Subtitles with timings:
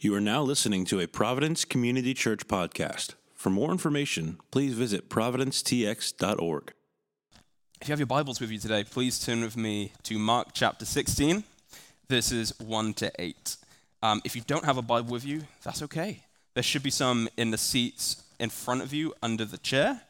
[0.00, 3.14] You are now listening to a Providence Community Church podcast.
[3.34, 6.72] For more information, please visit providencetx.org.
[7.80, 10.84] If you have your Bibles with you today, please turn with me to Mark chapter
[10.84, 11.42] 16,
[12.08, 13.56] verses 1 to 8.
[14.00, 16.22] Um, if you don't have a Bible with you, that's okay.
[16.54, 20.00] There should be some in the seats in front of you under the chair.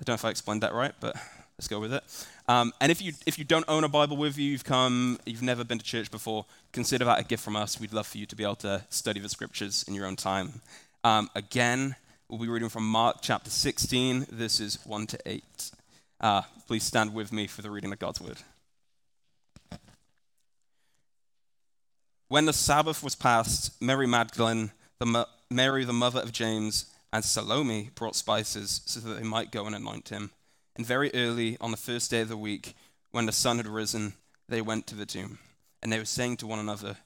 [0.00, 1.16] I don't know if I explained that right, but
[1.62, 2.02] let's go with it.
[2.48, 5.42] Um, and if you, if you don't own a Bible with you, you've come, you've
[5.42, 7.78] never been to church before, consider that a gift from us.
[7.78, 10.60] We'd love for you to be able to study the scriptures in your own time.
[11.04, 11.94] Um, again,
[12.28, 15.70] we'll be reading from Mark chapter 16, verses 1 to 8.
[16.20, 18.38] Uh, please stand with me for the reading of God's word.
[22.26, 27.90] When the Sabbath was past, Mary Magdalene, the Mary, the mother of James, and Salome
[27.94, 30.32] brought spices so that they might go and anoint him.
[30.76, 32.74] And very early on the first day of the week,
[33.10, 34.14] when the sun had risen,
[34.48, 35.38] they went to the tomb.
[35.82, 36.96] And they were saying to one another,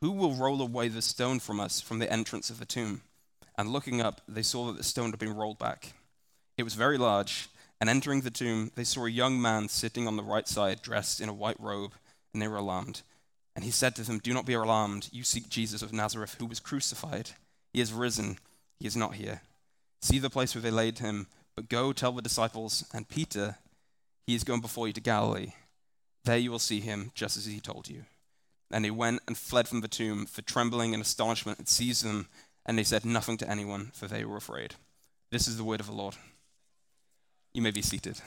[0.00, 3.02] Who will roll away the stone from us from the entrance of the tomb?
[3.56, 5.94] And looking up, they saw that the stone had been rolled back.
[6.56, 7.48] It was very large,
[7.80, 11.20] and entering the tomb, they saw a young man sitting on the right side, dressed
[11.20, 11.92] in a white robe,
[12.32, 13.02] and they were alarmed.
[13.56, 15.08] And he said to them, Do not be alarmed.
[15.10, 17.30] You seek Jesus of Nazareth, who was crucified.
[17.72, 18.38] He is risen.
[18.78, 19.42] He is not here.
[20.00, 21.26] See the place where they laid him
[21.58, 23.56] but go tell the disciples and Peter,
[24.24, 25.54] he is going before you to Galilee.
[26.24, 28.04] There you will see him, just as he told you.
[28.70, 32.28] And they went and fled from the tomb, for trembling and astonishment had seized them,
[32.64, 34.76] and they said nothing to anyone, for they were afraid.
[35.32, 36.14] This is the word of the Lord.
[37.52, 38.20] You may be seated.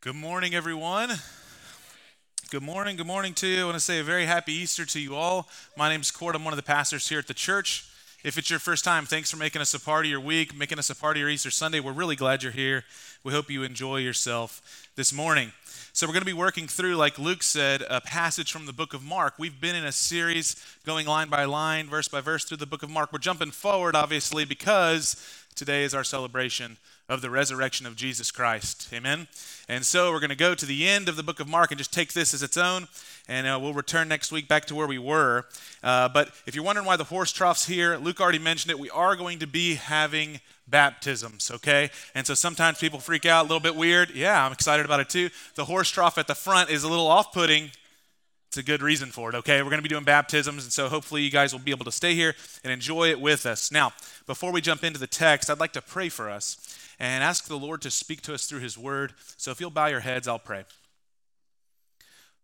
[0.00, 1.10] Good morning, everyone.
[2.50, 2.96] Good morning.
[2.96, 3.62] Good morning to you.
[3.62, 5.48] I want to say a very happy Easter to you all.
[5.76, 6.34] My name is Kort.
[6.34, 7.88] I'm one of the pastors here at the church.
[8.24, 10.80] If it's your first time, thanks for making us a part of your week, making
[10.80, 11.78] us a part of your Easter Sunday.
[11.78, 12.82] We're really glad you're here.
[13.22, 15.52] We hope you enjoy yourself this morning.
[15.92, 18.94] So, we're going to be working through, like Luke said, a passage from the book
[18.94, 19.34] of Mark.
[19.38, 22.82] We've been in a series going line by line, verse by verse through the book
[22.82, 23.12] of Mark.
[23.12, 26.76] We're jumping forward, obviously, because today is our celebration
[27.08, 28.88] of the resurrection of Jesus Christ.
[28.92, 29.26] Amen.
[29.68, 31.78] And so we're going to go to the end of the book of Mark and
[31.78, 32.86] just take this as its own,
[33.28, 35.46] and uh, we'll return next week back to where we were.
[35.82, 38.78] Uh, but if you're wondering why the horse trough's here, Luke already mentioned it.
[38.78, 41.90] We are going to be having baptisms, okay?
[42.14, 44.10] And so sometimes people freak out a little bit weird.
[44.10, 45.30] Yeah, I'm excited about it too.
[45.56, 47.72] The horse trough at the front is a little off putting
[48.50, 49.62] it's a good reason for it, okay?
[49.62, 51.92] We're going to be doing baptisms, and so hopefully you guys will be able to
[51.92, 52.34] stay here
[52.64, 53.70] and enjoy it with us.
[53.70, 53.92] Now,
[54.26, 57.56] before we jump into the text, I'd like to pray for us and ask the
[57.56, 59.12] Lord to speak to us through His Word.
[59.36, 60.64] So if you'll bow your heads, I'll pray.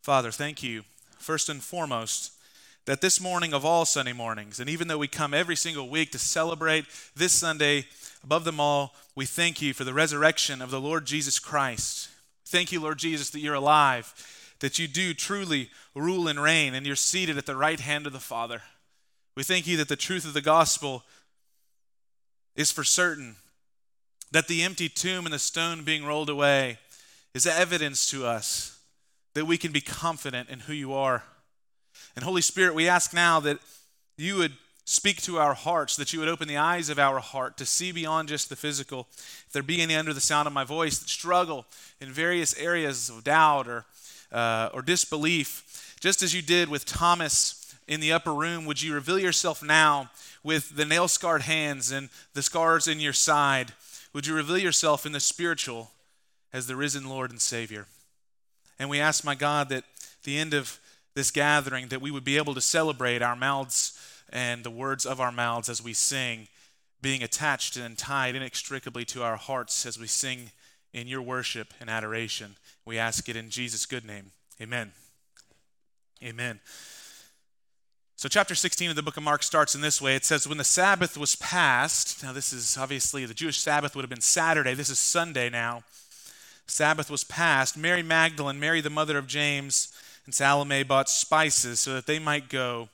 [0.00, 0.84] Father, thank you,
[1.19, 2.34] first and foremost,
[2.84, 6.12] that this morning of all Sunday mornings, and even though we come every single week
[6.12, 6.84] to celebrate
[7.16, 7.87] this Sunday,
[8.22, 12.11] above them all, we thank you for the resurrection of the Lord Jesus Christ.
[12.45, 14.15] Thank you, Lord Jesus, that you're alive
[14.61, 18.12] that you do truly rule and reign, and you're seated at the right hand of
[18.12, 18.62] the Father.
[19.37, 21.05] We thank you that the truth of the gospel
[22.55, 23.37] is for certain,
[24.33, 26.78] that the empty tomb and the stone being rolled away
[27.34, 28.78] is evidence to us
[29.34, 31.22] that we can be confident in who you are.
[32.15, 33.59] And Holy Spirit, we ask now that
[34.16, 34.53] you would
[34.87, 37.93] speak to our hearts, that you would open the eyes of our heart to see
[37.93, 39.09] beyond just the physical.
[39.11, 41.66] If there be any under the sound of my voice that struggle
[42.00, 43.84] in various areas of doubt or
[44.32, 48.94] uh, or disbelief, just as you did with Thomas in the upper room, would you
[48.94, 50.10] reveal yourself now
[50.42, 53.72] with the nail scarred hands and the scars in your side?
[54.12, 55.91] Would you reveal yourself in the spiritual
[56.53, 57.86] as the risen Lord and Savior?
[58.78, 59.84] And we ask, my God, that
[60.25, 60.78] the end of
[61.15, 63.98] this gathering, that we would be able to celebrate our mouths
[64.31, 66.48] and the words of our mouths as we sing,
[67.00, 70.50] being attached and tied inextricably to our hearts as we sing
[70.97, 72.57] in your worship and adoration.
[72.87, 74.33] We ask it in Jesus' good name.
[74.61, 74.93] Amen.
[76.25, 76.59] Amen.
[78.17, 80.17] So, chapter 16 of the book of Mark starts in this way.
[80.17, 84.05] It says, When the Sabbath was passed, now this is obviously the Jewish Sabbath would
[84.05, 84.73] have been Saturday.
[84.73, 85.83] This is Sunday now.
[86.67, 87.77] Sabbath was passed.
[87.77, 89.93] Mary Magdalene, Mary the mother of James,
[90.25, 92.89] and Salome bought spices so that they might go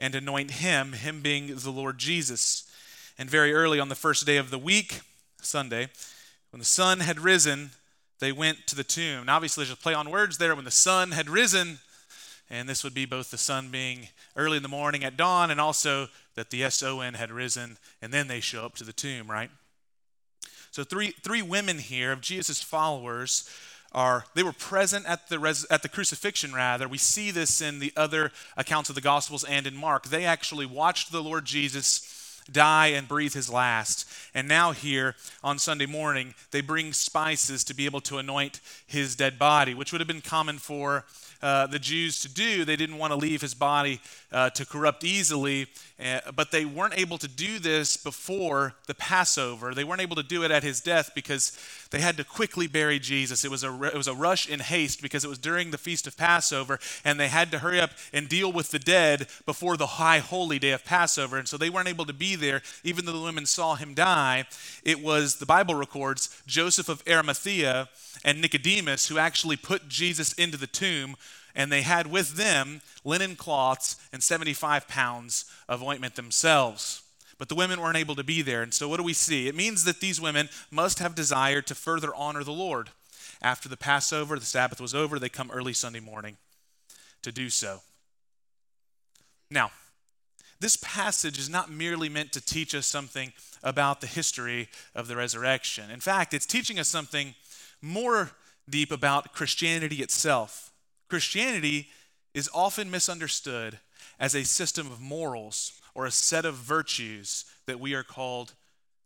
[0.00, 2.68] and anoint him, him being the Lord Jesus.
[3.16, 5.00] And very early on the first day of the week,
[5.40, 5.90] Sunday,
[6.50, 7.70] when the sun had risen,
[8.18, 9.26] they went to the tomb.
[9.26, 10.54] Now, obviously, there's a play on words there.
[10.54, 11.78] When the sun had risen,
[12.48, 15.60] and this would be both the sun being early in the morning at dawn and
[15.60, 19.50] also that the S-O-N had risen, and then they show up to the tomb, right?
[20.70, 23.48] So three, three women here of Jesus' followers
[23.92, 26.86] are, they were present at the, res, at the crucifixion, rather.
[26.86, 30.06] We see this in the other accounts of the Gospels and in Mark.
[30.06, 32.00] They actually watched the Lord Jesus
[32.50, 34.08] die and breathe his last.
[34.34, 39.16] And now, here on Sunday morning, they bring spices to be able to anoint his
[39.16, 41.04] dead body, which would have been common for
[41.42, 42.64] uh, the Jews to do.
[42.64, 44.00] They didn't want to leave his body
[44.32, 45.66] uh, to corrupt easily,
[46.02, 49.74] uh, but they weren't able to do this before the Passover.
[49.74, 51.56] They weren't able to do it at his death because
[51.96, 53.42] they had to quickly bury Jesus.
[53.42, 56.06] It was a, it was a rush in haste because it was during the feast
[56.06, 59.86] of Passover, and they had to hurry up and deal with the dead before the
[59.86, 61.38] high holy day of Passover.
[61.38, 64.44] And so they weren't able to be there, even though the women saw him die.
[64.84, 67.88] It was, the Bible records, Joseph of Arimathea
[68.22, 71.16] and Nicodemus who actually put Jesus into the tomb,
[71.54, 77.00] and they had with them linen cloths and 75 pounds of ointment themselves.
[77.38, 78.62] But the women weren't able to be there.
[78.62, 79.48] And so, what do we see?
[79.48, 82.90] It means that these women must have desired to further honor the Lord.
[83.42, 86.38] After the Passover, the Sabbath was over, they come early Sunday morning
[87.22, 87.80] to do so.
[89.50, 89.70] Now,
[90.58, 95.16] this passage is not merely meant to teach us something about the history of the
[95.16, 95.90] resurrection.
[95.90, 97.34] In fact, it's teaching us something
[97.82, 98.30] more
[98.68, 100.72] deep about Christianity itself.
[101.08, 101.88] Christianity
[102.32, 103.78] is often misunderstood
[104.18, 108.52] as a system of morals or a set of virtues that we are called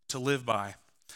[0.09, 0.75] to live by.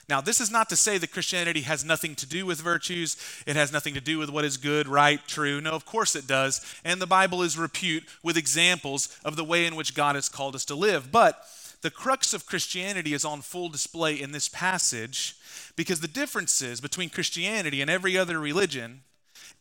[0.08, 3.16] Now, this is not to say that Christianity has nothing to do with virtues.
[3.46, 5.60] It has nothing to do with what is good, right, true.
[5.60, 6.64] No, of course it does.
[6.84, 10.54] And the Bible is repute with examples of the way in which God has called
[10.54, 11.10] us to live.
[11.10, 11.42] But
[11.82, 15.36] the crux of Christianity is on full display in this passage
[15.74, 19.00] because the differences between Christianity and every other religion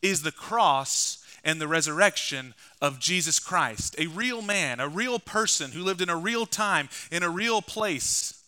[0.02, 5.72] is the cross and the resurrection of Jesus Christ, a real man, a real person
[5.72, 8.42] who lived in a real time, in a real place,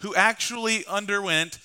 [0.00, 1.58] who actually underwent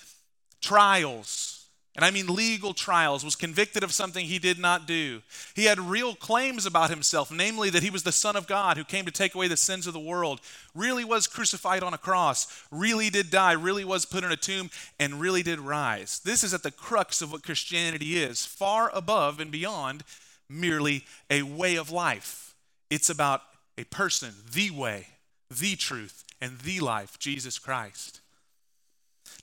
[0.60, 1.60] trials
[1.96, 5.22] and I mean legal trials, was convicted of something he did not do.
[5.54, 8.84] He had real claims about himself, namely that he was the Son of God who
[8.84, 10.40] came to take away the sins of the world,
[10.74, 14.70] really was crucified on a cross, really did die, really was put in a tomb,
[15.00, 16.20] and really did rise.
[16.20, 20.04] This is at the crux of what Christianity is, far above and beyond
[20.50, 22.54] merely a way of life.
[22.90, 23.42] It's about
[23.78, 25.06] a person, the way,
[25.50, 28.20] the truth, and the life, Jesus Christ.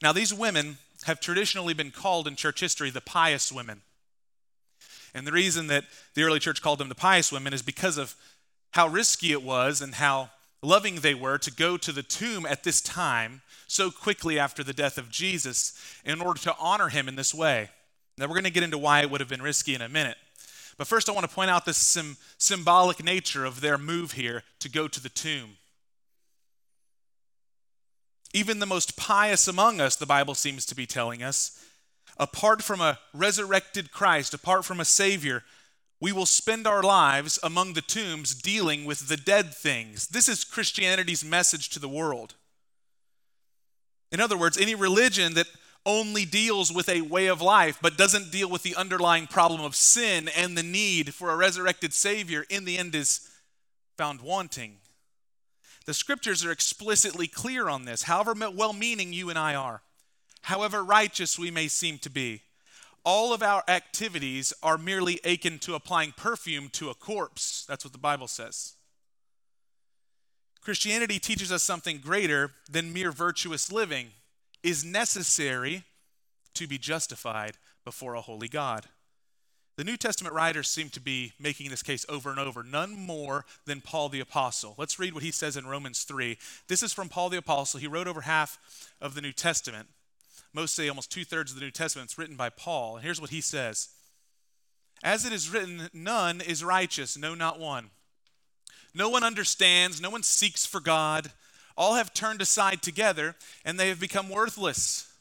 [0.01, 3.81] Now, these women have traditionally been called in church history the pious women.
[5.13, 8.15] And the reason that the early church called them the pious women is because of
[8.71, 10.30] how risky it was and how
[10.62, 14.74] loving they were to go to the tomb at this time so quickly after the
[14.74, 17.69] death of Jesus in order to honor him in this way.
[18.18, 20.18] Now, we're going to get into why it would have been risky in a minute.
[20.77, 24.44] But first, I want to point out the sim- symbolic nature of their move here
[24.59, 25.57] to go to the tomb.
[28.33, 31.63] Even the most pious among us, the Bible seems to be telling us,
[32.19, 35.44] apart from a resurrected Christ, apart from a Savior,
[36.00, 40.07] we will spend our lives among the tombs dealing with the dead things.
[40.07, 42.35] This is Christianity's message to the world.
[44.12, 45.47] In other words, any religion that
[45.88, 49.75] only deals with a way of life but doesn't deal with the underlying problem of
[49.75, 53.28] sin and the need for a resurrected Savior in the end is
[53.98, 54.75] found wanting.
[55.86, 59.81] The scriptures are explicitly clear on this, however well meaning you and I are,
[60.42, 62.42] however righteous we may seem to be.
[63.06, 67.66] All of our activities are merely akin to applying perfume to a corpse.
[67.66, 68.74] That's what the Bible says.
[70.60, 74.07] Christianity teaches us something greater than mere virtuous living
[74.67, 75.83] is necessary
[76.53, 78.85] to be justified before a holy God.
[79.77, 83.45] The New Testament writers seem to be making this case over and over, none more
[83.65, 84.74] than Paul the Apostle.
[84.77, 86.38] Let's read what he says in Romans 3.
[86.67, 87.79] This is from Paul the Apostle.
[87.79, 88.57] He wrote over half
[89.00, 89.88] of the New Testament.
[90.51, 92.95] Most say almost two thirds of the New Testament is written by Paul.
[92.95, 93.89] And here's what he says
[95.03, 97.91] As it is written, none is righteous, no, not one.
[98.95, 101.31] No one understands, no one seeks for God.
[101.77, 105.12] All have turned aside together, and they have become worthless.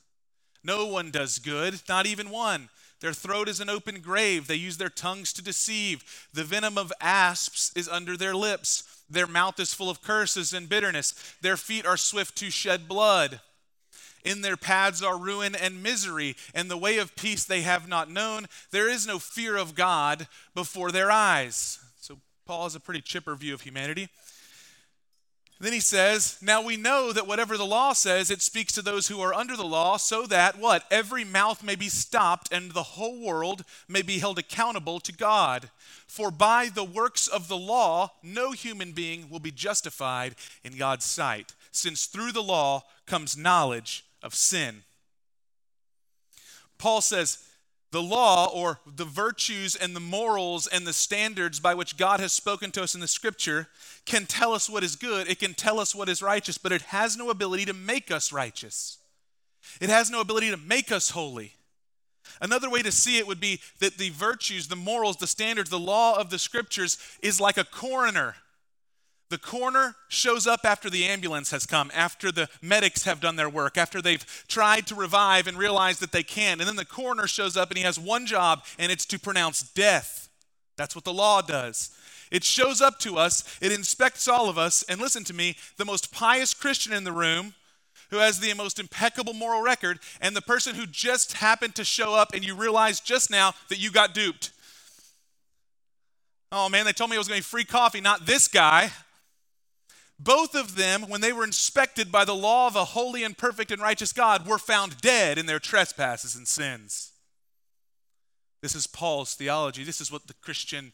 [0.64, 2.70] No one does good, not even one.
[3.00, 4.46] Their throat is an open grave.
[4.46, 6.02] They use their tongues to deceive.
[6.32, 8.82] The venom of asps is under their lips.
[9.08, 11.14] Their mouth is full of curses and bitterness.
[11.42, 13.40] Their feet are swift to shed blood.
[14.25, 18.10] In their paths are ruin and misery, and the way of peace they have not
[18.10, 18.46] known.
[18.72, 21.78] There is no fear of God before their eyes.
[22.00, 24.08] So, Paul has a pretty chipper view of humanity.
[25.58, 29.08] Then he says, Now we know that whatever the law says, it speaks to those
[29.08, 30.84] who are under the law, so that what?
[30.90, 35.70] Every mouth may be stopped and the whole world may be held accountable to God.
[36.06, 41.06] For by the works of the law, no human being will be justified in God's
[41.06, 44.82] sight, since through the law comes knowledge of sin.
[46.76, 47.38] Paul says,
[47.96, 52.34] The law, or the virtues and the morals and the standards by which God has
[52.34, 53.68] spoken to us in the scripture,
[54.04, 55.30] can tell us what is good.
[55.30, 58.34] It can tell us what is righteous, but it has no ability to make us
[58.34, 58.98] righteous.
[59.80, 61.54] It has no ability to make us holy.
[62.38, 65.78] Another way to see it would be that the virtues, the morals, the standards, the
[65.78, 68.36] law of the scriptures is like a coroner
[69.28, 73.49] the coroner shows up after the ambulance has come, after the medics have done their
[73.49, 76.61] work, after they've tried to revive and realize that they can't.
[76.61, 79.62] And then the coroner shows up and he has one job, and it's to pronounce
[79.62, 80.28] death.
[80.76, 81.90] That's what the law does.
[82.30, 85.85] It shows up to us, it inspects all of us, and listen to me the
[85.85, 87.54] most pious Christian in the room
[88.11, 92.14] who has the most impeccable moral record, and the person who just happened to show
[92.14, 94.52] up and you realize just now that you got duped.
[96.52, 98.92] Oh man, they told me it was going to be free coffee, not this guy.
[100.18, 103.70] Both of them, when they were inspected by the law of a holy and perfect
[103.70, 107.12] and righteous God, were found dead in their trespasses and sins.
[108.62, 109.85] This is Paul's theology.
[109.85, 110.92] This is what the Christian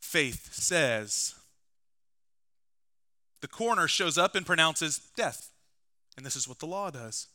[0.00, 1.34] faith says.
[3.40, 5.50] The coroner shows up and pronounces death.
[6.16, 7.26] And this is what the law does.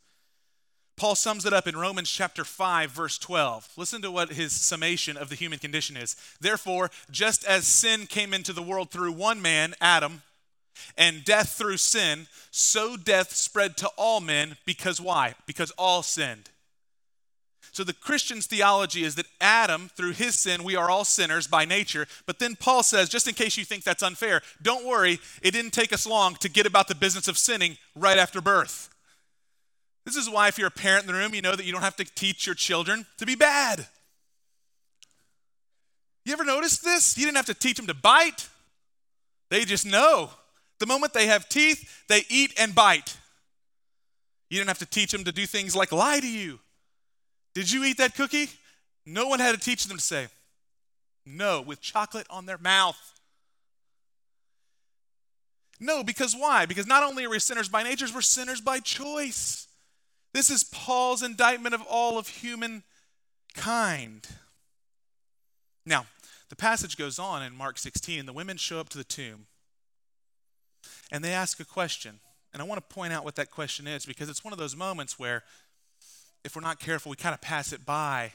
[0.96, 3.70] Paul sums it up in Romans chapter 5, verse 12.
[3.78, 6.16] Listen to what his summation of the human condition is.
[6.42, 10.24] Therefore, just as sin came into the world through one man, Adam,
[10.98, 15.36] and death through sin, so death spread to all men because why?
[15.46, 16.50] Because all sinned.
[17.72, 21.66] So the Christian's theology is that Adam, through his sin, we are all sinners by
[21.66, 22.08] nature.
[22.26, 25.72] But then Paul says, just in case you think that's unfair, don't worry, it didn't
[25.72, 28.90] take us long to get about the business of sinning right after birth.
[30.06, 31.84] This is why, if you're a parent in the room, you know that you don't
[31.84, 33.86] have to teach your children to be bad.
[36.26, 37.18] You ever noticed this?
[37.18, 38.50] You didn't have to teach them to bite,
[39.50, 40.32] they just know.
[40.80, 43.18] The moment they have teeth, they eat and bite.
[44.50, 46.60] You didn't have to teach them to do things like lie to you.
[47.54, 48.50] Did you eat that cookie?
[49.06, 50.28] No one had to teach them to say
[51.26, 52.98] no with chocolate on their mouth.
[55.80, 56.66] No, because why?
[56.66, 59.68] Because not only are we sinners by nature, we're sinners by choice.
[60.34, 62.84] This is Paul's indictment of all of humankind.
[65.86, 66.06] Now,
[66.50, 68.26] the passage goes on in Mark 16.
[68.26, 69.48] The women show up to the tomb
[71.12, 72.20] and they ask a question.
[72.54, 74.76] And I want to point out what that question is because it's one of those
[74.76, 75.44] moments where,
[76.44, 78.34] if we're not careful, we kind of pass it by.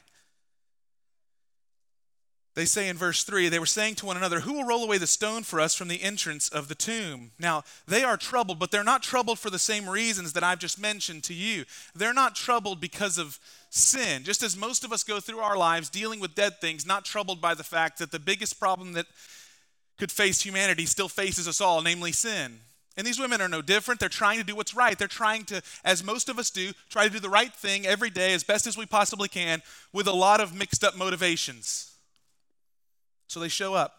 [2.55, 4.97] They say in verse 3, they were saying to one another, Who will roll away
[4.99, 7.33] the stone for us from the entrance of the tomb?
[7.37, 10.81] Now, they are troubled, but they're not troubled for the same reasons that I've just
[10.81, 11.65] mentioned to you.
[11.97, 13.41] They're not troubled because of
[13.71, 14.23] sin.
[14.23, 17.41] Just as most of us go through our lives dealing with dead things, not troubled
[17.41, 19.07] by the fact that the biggest problem that
[19.99, 22.61] could face humanity still faces us all, namely sin.
[22.97, 23.99] And these women are no different.
[23.99, 24.97] They're trying to do what's right.
[24.97, 28.11] They're trying to, as most of us do, try to do the right thing every
[28.11, 31.93] day as best as we possibly can with a lot of mixed up motivations.
[33.27, 33.95] So they show up.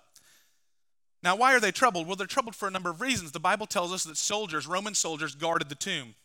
[1.21, 2.07] Now, why are they troubled?
[2.07, 3.31] Well, they're troubled for a number of reasons.
[3.31, 6.15] The Bible tells us that soldiers, Roman soldiers, guarded the tomb.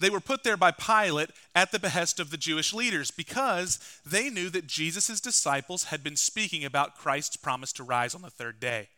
[0.00, 4.30] They were put there by Pilate at the behest of the Jewish leaders because they
[4.30, 8.60] knew that Jesus' disciples had been speaking about Christ's promise to rise on the third
[8.60, 8.88] day.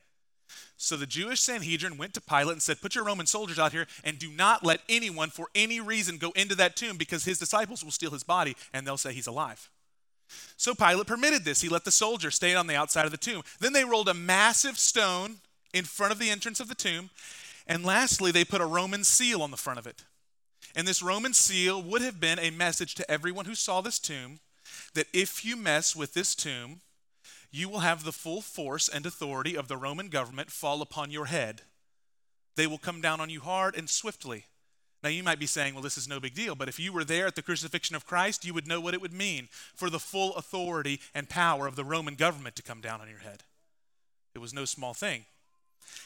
[0.76, 3.86] So the Jewish Sanhedrin went to Pilate and said, Put your Roman soldiers out here
[4.02, 7.84] and do not let anyone for any reason go into that tomb because his disciples
[7.84, 9.70] will steal his body and they'll say he's alive.
[10.56, 11.60] So Pilate permitted this.
[11.60, 13.42] He let the soldiers stay on the outside of the tomb.
[13.58, 15.36] Then they rolled a massive stone
[15.72, 17.10] in front of the entrance of the tomb.
[17.66, 20.04] And lastly, they put a Roman seal on the front of it.
[20.74, 24.40] And this Roman seal would have been a message to everyone who saw this tomb
[24.94, 26.80] that if you mess with this tomb,
[27.50, 31.26] you will have the full force and authority of the Roman government fall upon your
[31.26, 31.62] head.
[32.56, 34.44] They will come down on you hard and swiftly.
[35.02, 37.04] Now, you might be saying, well, this is no big deal, but if you were
[37.04, 39.98] there at the crucifixion of Christ, you would know what it would mean for the
[39.98, 43.44] full authority and power of the Roman government to come down on your head.
[44.34, 45.24] It was no small thing.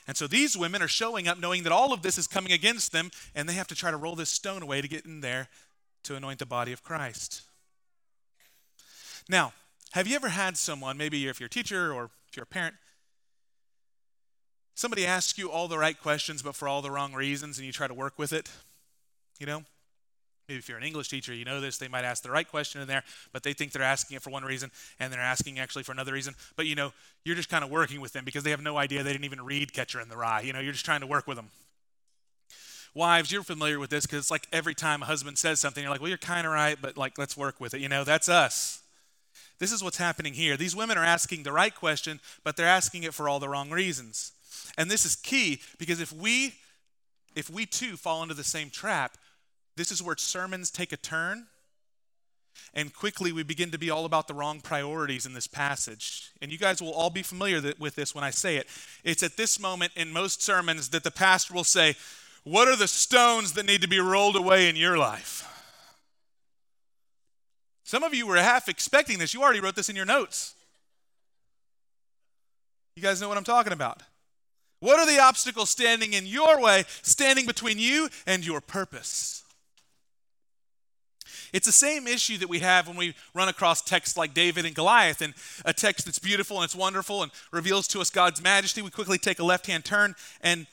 [0.06, 2.92] And so these women are showing up knowing that all of this is coming against
[2.92, 5.48] them, and they have to try to roll this stone away to get in there
[6.04, 7.42] to anoint the body of Christ.
[9.28, 9.52] Now,
[9.92, 12.74] have you ever had someone, maybe if you're a teacher or if you're a parent,
[14.74, 17.72] somebody asks you all the right questions but for all the wrong reasons and you
[17.72, 18.50] try to work with it?
[19.38, 19.64] You know?
[20.48, 21.78] Maybe if you're an English teacher, you know this.
[21.78, 24.30] They might ask the right question in there, but they think they're asking it for
[24.30, 24.70] one reason
[25.00, 26.34] and they're asking actually for another reason.
[26.56, 26.92] But you know,
[27.24, 29.42] you're just kind of working with them because they have no idea they didn't even
[29.42, 30.42] read Catcher in the Rye.
[30.42, 31.48] You know, you're just trying to work with them.
[32.94, 35.90] Wives, you're familiar with this because it's like every time a husband says something, you're
[35.90, 37.80] like, well, you're kind of right, but like, let's work with it.
[37.80, 38.82] You know, that's us.
[39.58, 40.56] This is what's happening here.
[40.56, 43.70] These women are asking the right question, but they're asking it for all the wrong
[43.70, 44.32] reasons.
[44.76, 46.54] And this is key because if we
[47.34, 49.16] if we too fall into the same trap,
[49.76, 51.46] this is where sermons take a turn
[52.72, 56.30] And quickly we begin to be all about the wrong priorities in this passage.
[56.40, 58.66] And you guys will all be familiar with this when I say it.
[59.04, 61.96] It's at this moment in most sermons that the pastor will say,
[62.42, 65.50] What are the stones that need to be rolled away in your life?
[67.84, 69.34] Some of you were half expecting this.
[69.34, 70.54] You already wrote this in your notes.
[72.96, 74.02] You guys know what I'm talking about.
[74.80, 79.43] What are the obstacles standing in your way, standing between you and your purpose?
[81.54, 84.74] It's the same issue that we have when we run across texts like David and
[84.74, 85.34] Goliath, and
[85.64, 88.82] a text that's beautiful and it's wonderful and reveals to us God's majesty.
[88.82, 90.66] We quickly take a left hand turn and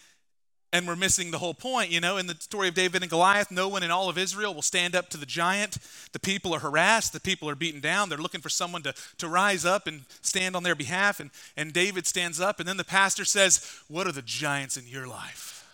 [0.74, 1.92] and we're missing the whole point.
[1.92, 4.56] You know, in the story of David and Goliath, no one in all of Israel
[4.56, 5.78] will stand up to the giant.
[6.14, 8.10] The people are harassed, the people are beaten down.
[8.10, 11.20] They're looking for someone to, to rise up and stand on their behalf.
[11.20, 14.88] And, and David stands up, and then the pastor says, What are the giants in
[14.88, 15.68] your life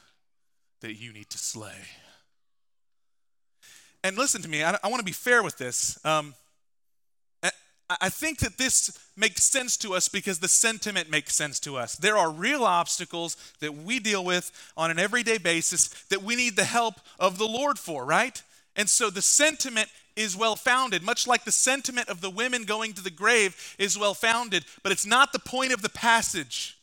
[0.82, 1.86] that you need to slay?
[4.08, 6.00] And listen to me, I, I want to be fair with this.
[6.06, 6.34] Um,
[7.90, 11.96] I think that this makes sense to us because the sentiment makes sense to us.
[11.96, 16.56] There are real obstacles that we deal with on an everyday basis that we need
[16.56, 18.42] the help of the Lord for, right?
[18.78, 22.94] And so the sentiment is well founded, much like the sentiment of the women going
[22.94, 26.77] to the grave is well founded, but it's not the point of the passage.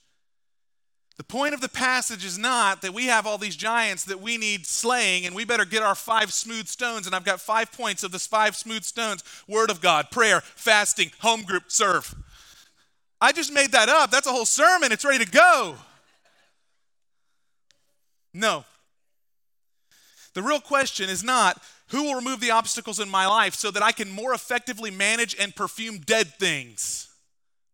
[1.17, 4.37] The point of the passage is not that we have all these giants that we
[4.37, 7.07] need slaying and we better get our five smooth stones.
[7.07, 11.13] And I've got five points of this five smooth stones Word of God, prayer, fasting,
[11.21, 12.15] home group, serve.
[13.21, 14.11] I just made that up.
[14.11, 14.91] That's a whole sermon.
[14.91, 15.77] It's ready to go.
[18.33, 18.65] No.
[20.35, 23.85] The real question is not who will remove the obstacles in my life so that
[23.85, 27.09] I can more effectively manage and perfume dead things.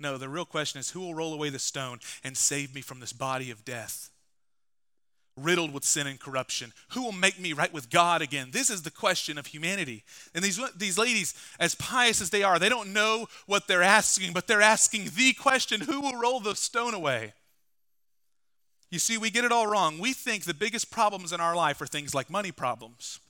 [0.00, 3.00] No, the real question is who will roll away the stone and save me from
[3.00, 4.11] this body of death?
[5.37, 6.73] Riddled with sin and corruption.
[6.90, 8.49] Who will make me right with God again?
[8.50, 10.04] This is the question of humanity.
[10.35, 14.33] And these, these ladies, as pious as they are, they don't know what they're asking,
[14.33, 17.35] but they're asking the question who will roll the stone away?
[18.90, 19.99] You see, we get it all wrong.
[19.99, 23.21] We think the biggest problems in our life are things like money problems.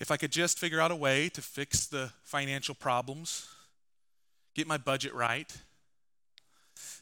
[0.00, 3.46] If I could just figure out a way to fix the financial problems,
[4.54, 5.52] get my budget right,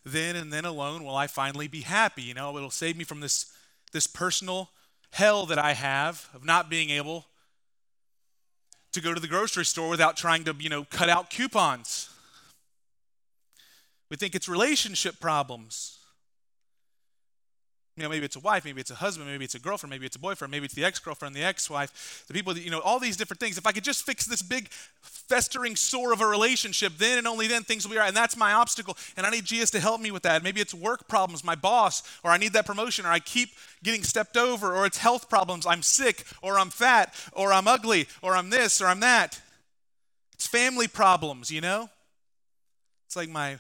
[0.05, 2.23] then and then alone will I finally be happy.
[2.23, 3.53] You know, it'll save me from this,
[3.93, 4.71] this personal
[5.13, 7.27] hell that I have of not being able
[8.93, 12.11] to go to the grocery store without trying to, you know, cut out coupons.
[14.11, 16.00] We think it's relationship problems.
[17.97, 20.07] You know, maybe it's a wife, maybe it's a husband, maybe it's a girlfriend, maybe
[20.07, 22.99] it's a boyfriend, maybe it's the ex-girlfriend, the ex-wife, the people that, you know, all
[22.99, 23.59] these different things.
[23.59, 24.69] If I could just fix this big
[25.03, 28.09] festering sore of a relationship, then and only then things will be right.
[28.09, 28.97] And that's my obstacle.
[29.17, 30.43] And I need Jesus to help me with that.
[30.43, 33.51] Maybe it's work problems, my boss, or I need that promotion, or I keep
[33.83, 35.67] getting stepped over, or it's health problems.
[35.67, 39.41] I'm sick, or I'm fat, or I'm ugly, or I'm this, or I'm that.
[40.35, 41.91] It's family problems, you know?
[43.07, 43.59] It's like my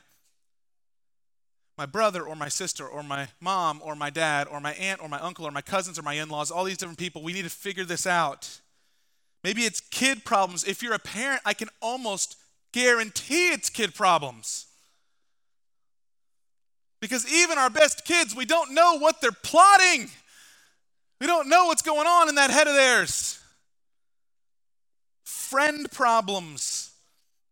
[1.81, 5.09] my brother or my sister or my mom or my dad or my aunt or
[5.09, 7.23] my uncle or my cousins or my in laws, all these different people.
[7.23, 8.61] We need to figure this out.
[9.43, 10.63] Maybe it's kid problems.
[10.63, 12.37] If you're a parent, I can almost
[12.75, 14.67] guarantee it's kid problems.
[17.01, 20.11] Because even our best kids, we don't know what they're plotting.
[21.19, 23.41] We don't know what's going on in that head of theirs.
[25.25, 26.91] Friend problems,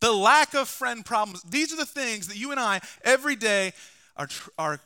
[0.02, 1.42] the lack of friend problems.
[1.44, 3.72] These are the things that you and I every day
[4.18, 4.28] are,
[4.58, 4.80] are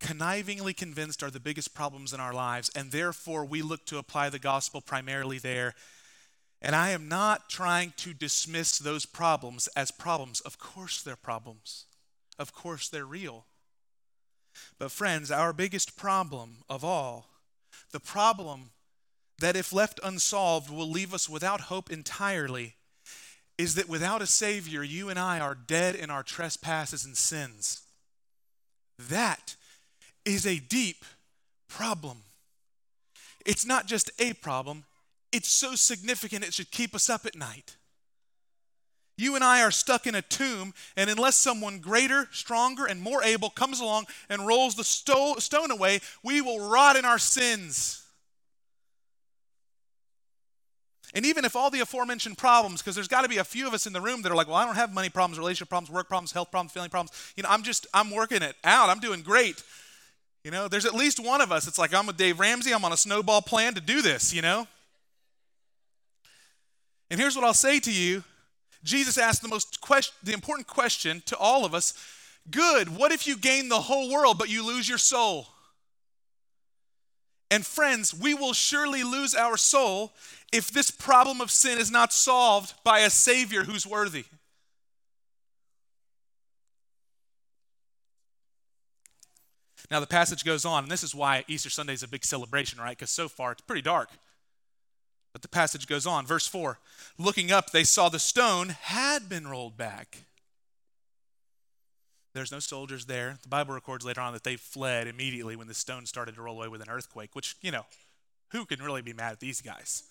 [0.00, 4.30] connivingly convinced are the biggest problems in our lives, and therefore we look to apply
[4.30, 5.74] the gospel primarily there.
[6.62, 10.40] And I am not trying to dismiss those problems as problems.
[10.40, 11.84] Of course, they're problems,
[12.38, 13.46] of course, they're real.
[14.78, 17.28] But, friends, our biggest problem of all,
[17.92, 18.70] the problem
[19.38, 22.76] that if left unsolved will leave us without hope entirely,
[23.58, 27.82] is that without a Savior, you and I are dead in our trespasses and sins.
[28.98, 29.56] That
[30.24, 31.04] is a deep
[31.68, 32.18] problem.
[33.44, 34.84] It's not just a problem,
[35.32, 37.76] it's so significant it should keep us up at night.
[39.18, 43.22] You and I are stuck in a tomb, and unless someone greater, stronger, and more
[43.22, 48.05] able comes along and rolls the sto- stone away, we will rot in our sins.
[51.14, 53.74] And even if all the aforementioned problems, because there's got to be a few of
[53.74, 55.90] us in the room that are like, well, I don't have money problems, relationship problems,
[55.90, 57.12] work problems, health problems, feeling problems.
[57.36, 58.88] You know, I'm just, I'm working it out.
[58.88, 59.62] I'm doing great.
[60.44, 61.66] You know, there's at least one of us.
[61.66, 62.72] It's like, I'm with Dave Ramsey.
[62.72, 64.66] I'm on a snowball plan to do this, you know?
[67.10, 68.24] And here's what I'll say to you
[68.82, 71.94] Jesus asked the most question, the important question to all of us
[72.50, 75.48] Good, what if you gain the whole world but you lose your soul?
[77.50, 80.12] And friends, we will surely lose our soul
[80.52, 84.24] if this problem of sin is not solved by a Savior who's worthy.
[89.90, 92.80] Now, the passage goes on, and this is why Easter Sunday is a big celebration,
[92.80, 92.96] right?
[92.96, 94.10] Because so far it's pretty dark.
[95.32, 96.26] But the passage goes on.
[96.26, 96.78] Verse 4
[97.18, 100.24] Looking up, they saw the stone had been rolled back.
[102.36, 103.38] There's no soldiers there.
[103.42, 106.58] The Bible records later on that they fled immediately when the stone started to roll
[106.58, 107.86] away with an earthquake, which, you know,
[108.52, 110.02] who can really be mad at these guys?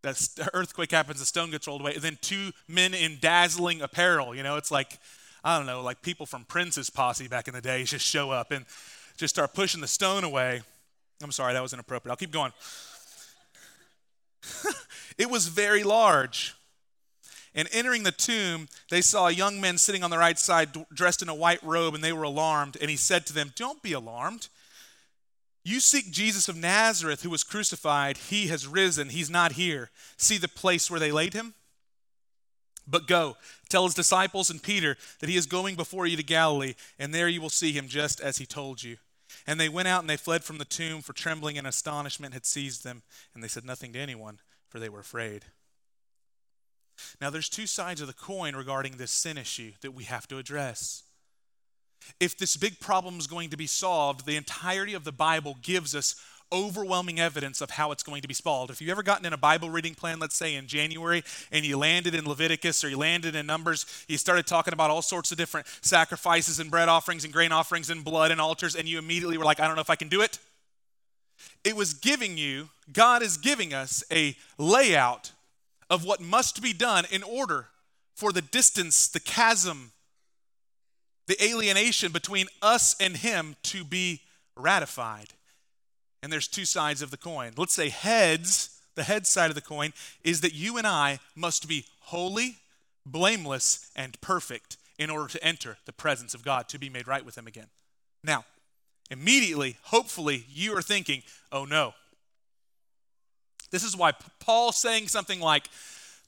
[0.00, 4.34] That earthquake happens, the stone gets rolled away, and then two men in dazzling apparel.
[4.34, 4.98] You know, it's like
[5.44, 8.50] I don't know, like people from Prince's posse back in the day just show up
[8.50, 8.64] and
[9.16, 10.62] just start pushing the stone away.
[11.22, 12.10] I'm sorry, that was inappropriate.
[12.10, 12.52] I'll keep going.
[15.18, 16.54] it was very large.
[17.56, 21.22] And entering the tomb, they saw a young man sitting on the right side, dressed
[21.22, 22.76] in a white robe, and they were alarmed.
[22.80, 24.48] And he said to them, Don't be alarmed.
[25.64, 28.18] You seek Jesus of Nazareth, who was crucified.
[28.18, 29.08] He has risen.
[29.08, 29.90] He's not here.
[30.18, 31.54] See the place where they laid him?
[32.86, 33.36] But go,
[33.68, 37.28] tell his disciples and Peter that he is going before you to Galilee, and there
[37.28, 38.98] you will see him just as he told you.
[39.44, 42.46] And they went out and they fled from the tomb, for trembling and astonishment had
[42.46, 43.02] seized them,
[43.34, 44.38] and they said nothing to anyone,
[44.68, 45.46] for they were afraid.
[47.20, 50.38] Now, there's two sides of the coin regarding this sin issue that we have to
[50.38, 51.02] address.
[52.20, 55.94] If this big problem is going to be solved, the entirety of the Bible gives
[55.94, 56.14] us
[56.52, 58.70] overwhelming evidence of how it's going to be solved.
[58.70, 61.76] If you've ever gotten in a Bible reading plan, let's say in January, and you
[61.76, 65.38] landed in Leviticus or you landed in Numbers, you started talking about all sorts of
[65.38, 69.36] different sacrifices and bread offerings and grain offerings and blood and altars, and you immediately
[69.36, 70.38] were like, I don't know if I can do it.
[71.64, 75.32] It was giving you, God is giving us a layout
[75.88, 77.68] of what must be done in order
[78.14, 79.92] for the distance, the chasm,
[81.26, 84.22] the alienation between us and Him to be
[84.56, 85.34] ratified
[86.26, 87.52] and there's two sides of the coin.
[87.56, 89.92] Let's say heads, the head side of the coin
[90.24, 92.56] is that you and I must be holy,
[93.06, 97.24] blameless, and perfect in order to enter the presence of God, to be made right
[97.24, 97.68] with Him again.
[98.24, 98.44] Now,
[99.08, 101.22] immediately, hopefully, you are thinking,
[101.52, 101.94] oh no.
[103.70, 105.68] This is why Paul saying something like,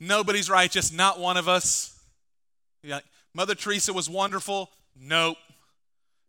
[0.00, 1.98] nobody's righteous, not one of us.
[2.82, 3.00] Yeah,
[3.34, 4.70] Mother Teresa was wonderful.
[5.00, 5.36] Nope.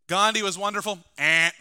[0.07, 0.99] Gandhi was wonderful.
[1.17, 1.51] Eh.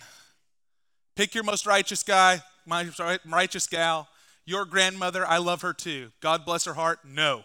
[1.17, 2.91] Pick your most righteous guy, my
[3.27, 4.09] righteous gal.
[4.47, 6.13] Your grandmother, I love her too.
[6.21, 7.01] God bless her heart.
[7.05, 7.45] No.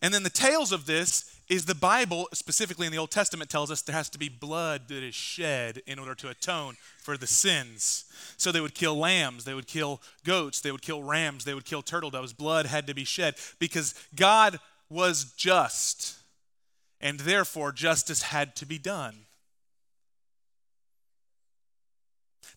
[0.00, 3.70] And then the tails of this is the Bible, specifically in the Old Testament, tells
[3.70, 7.26] us there has to be blood that is shed in order to atone for the
[7.26, 8.06] sins.
[8.38, 11.66] So they would kill lambs, they would kill goats, they would kill rams, they would
[11.66, 12.32] kill turtle doves.
[12.32, 16.16] Blood had to be shed because God was just,
[17.02, 19.26] and therefore justice had to be done.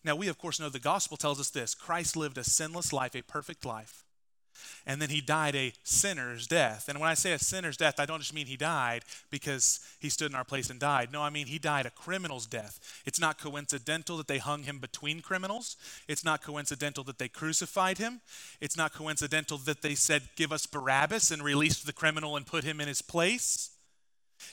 [0.02, 3.14] Now, we of course know the gospel tells us this Christ lived a sinless life,
[3.14, 4.05] a perfect life,
[4.86, 6.88] and then he died a sinner's death.
[6.88, 10.08] And when I say a sinner's death, I don't just mean he died because he
[10.08, 11.12] stood in our place and died.
[11.12, 13.02] No, I mean he died a criminal's death.
[13.04, 15.76] It's not coincidental that they hung him between criminals.
[16.08, 18.20] It's not coincidental that they crucified him.
[18.60, 22.64] It's not coincidental that they said, Give us Barabbas and released the criminal and put
[22.64, 23.70] him in his place.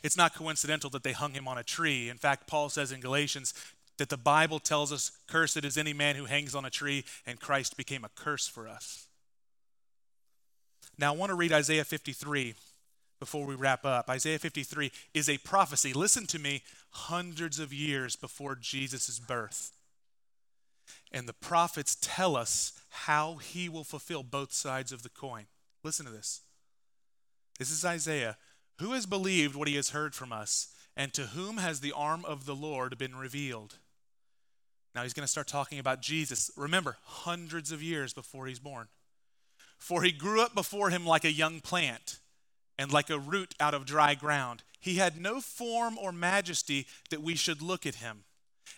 [0.02, 2.10] It's not coincidental that they hung him on a tree.
[2.10, 3.54] In fact, Paul says in Galatians,
[3.98, 7.40] that the Bible tells us, Cursed is any man who hangs on a tree, and
[7.40, 9.08] Christ became a curse for us.
[10.98, 12.56] Now, I want to read Isaiah 53
[13.20, 14.10] before we wrap up.
[14.10, 19.72] Isaiah 53 is a prophecy, listen to me, hundreds of years before Jesus' birth.
[21.12, 25.46] And the prophets tell us how he will fulfill both sides of the coin.
[25.84, 26.42] Listen to this.
[27.60, 28.38] This is Isaiah.
[28.80, 30.68] Who has believed what he has heard from us?
[30.98, 33.76] And to whom has the arm of the Lord been revealed?
[34.94, 36.52] Now he's going to start talking about Jesus.
[36.56, 38.88] Remember, hundreds of years before he's born.
[39.84, 42.20] For he grew up before him like a young plant
[42.80, 44.64] and like a root out of dry ground.
[44.80, 48.24] He had no form or majesty that we should look at him,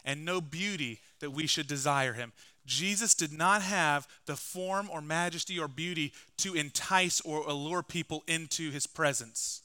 [0.03, 2.33] and no beauty that we should desire him.
[2.65, 8.23] Jesus did not have the form or majesty or beauty to entice or allure people
[8.27, 9.61] into his presence.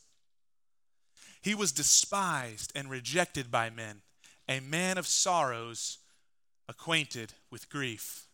[1.41, 4.03] He was despised and rejected by men,
[4.47, 6.01] a man of sorrows
[6.69, 8.27] acquainted with grief.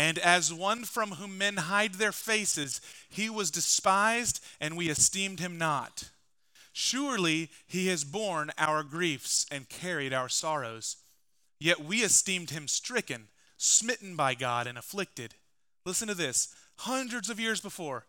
[0.00, 5.40] And as one from whom men hide their faces, he was despised, and we esteemed
[5.40, 6.08] him not.
[6.72, 10.96] Surely he has borne our griefs and carried our sorrows.
[11.58, 15.34] Yet we esteemed him stricken, smitten by God, and afflicted.
[15.84, 18.06] Listen to this hundreds of years before,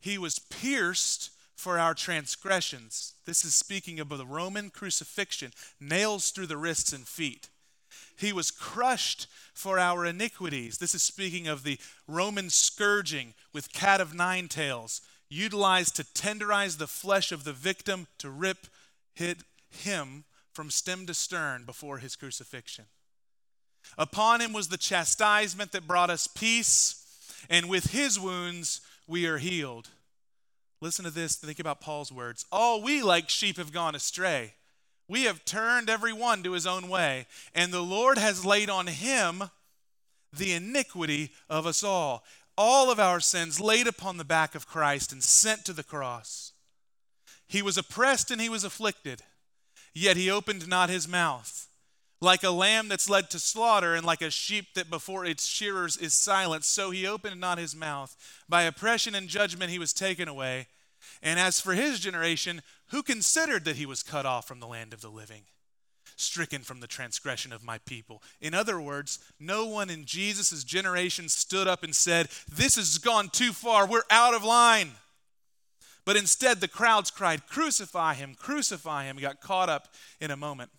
[0.00, 3.12] he was pierced for our transgressions.
[3.26, 7.50] This is speaking of the Roman crucifixion, nails through the wrists and feet.
[8.16, 10.78] He was crushed for our iniquities.
[10.78, 16.78] This is speaking of the Roman scourging with cat of nine tails, utilized to tenderize
[16.78, 18.66] the flesh of the victim to rip
[19.14, 19.38] hit
[19.70, 22.86] him from stem to stern before his crucifixion.
[23.98, 27.04] Upon him was the chastisement that brought us peace,
[27.50, 29.88] and with his wounds we are healed.
[30.80, 32.44] Listen to this, think about Paul's words.
[32.50, 34.54] All we like sheep have gone astray.
[35.08, 38.86] We have turned every one to his own way, and the Lord has laid on
[38.86, 39.44] him
[40.32, 42.24] the iniquity of us all.
[42.56, 46.52] All of our sins laid upon the back of Christ and sent to the cross.
[47.46, 49.22] He was oppressed and he was afflicted,
[49.92, 51.68] yet he opened not his mouth.
[52.20, 55.96] Like a lamb that's led to slaughter, and like a sheep that before its shearers
[55.96, 58.16] is silent, so he opened not his mouth.
[58.48, 60.68] By oppression and judgment he was taken away.
[61.22, 64.92] And as for his generation, who considered that he was cut off from the land
[64.92, 65.42] of the living,
[66.16, 68.22] stricken from the transgression of my people?
[68.40, 73.28] In other words, no one in Jesus' generation stood up and said, This has gone
[73.28, 74.92] too far, we're out of line.
[76.04, 79.16] But instead, the crowds cried, Crucify him, crucify him.
[79.16, 79.88] He got caught up
[80.20, 80.70] in a moment.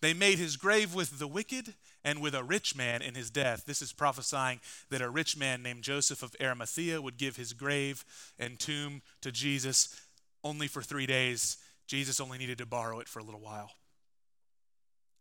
[0.00, 3.64] They made his grave with the wicked and with a rich man in his death.
[3.66, 4.60] This is prophesying
[4.90, 8.04] that a rich man named Joseph of Arimathea would give his grave
[8.38, 10.00] and tomb to Jesus
[10.42, 11.58] only for three days.
[11.86, 13.72] Jesus only needed to borrow it for a little while.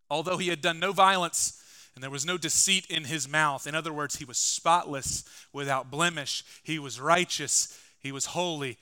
[0.09, 1.61] Although he had done no violence
[1.95, 5.91] and there was no deceit in his mouth, in other words, he was spotless, without
[5.91, 8.77] blemish, he was righteous, he was holy.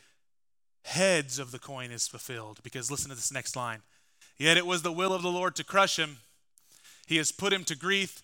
[0.83, 2.59] Heads of the coin is fulfilled.
[2.63, 3.81] Because listen to this next line.
[4.37, 6.17] Yet it was the will of the Lord to crush him.
[7.07, 8.21] He has put him to grief,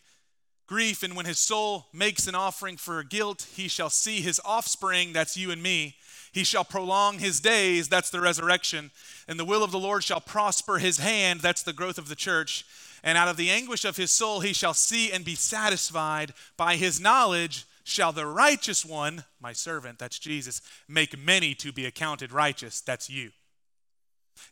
[0.67, 5.13] grief, and when his soul makes an offering for guilt, he shall see his offspring,
[5.13, 5.95] that's you and me.
[6.33, 8.91] He shall prolong his days, that's the resurrection.
[9.27, 12.15] And the will of the Lord shall prosper his hand, that's the growth of the
[12.15, 12.65] church.
[13.03, 16.33] And out of the anguish of his soul he shall see and be satisfied.
[16.57, 21.85] By his knowledge shall the righteous one, my servant, that's Jesus, make many to be
[21.85, 23.31] accounted righteous, that's you.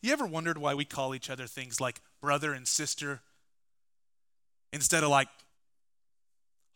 [0.01, 3.21] You ever wondered why we call each other things like brother and sister
[4.73, 5.27] instead of like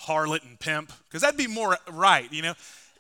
[0.02, 0.92] harlot and pimp?
[1.06, 2.54] Because that'd be more right, you know?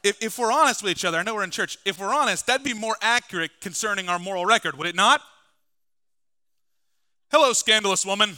[0.03, 2.45] If, if we're honest with each other, I know we're in church, if we're honest,
[2.45, 5.21] that'd be more accurate concerning our moral record, would it not?
[7.31, 8.35] Hello, scandalous woman.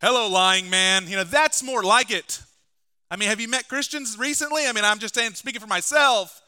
[0.00, 1.06] Hello, lying man.
[1.06, 2.42] You know, that's more like it.
[3.10, 4.66] I mean, have you met Christians recently?
[4.66, 6.42] I mean, I'm just saying, speaking for myself,